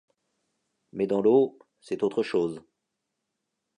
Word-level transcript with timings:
Mais 0.93 1.05
dans 1.05 1.21
l’eau, 1.21 1.59
c’est 1.79 2.01
autre 2.01 2.23
chose. 2.23 2.63